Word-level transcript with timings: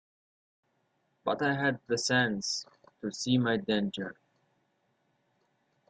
But 1.23 1.43
I 1.43 1.53
had 1.53 1.79
the 1.85 1.95
sense 1.95 2.65
to 3.01 3.11
see 3.11 3.37
my 3.37 3.57
danger. 3.57 4.15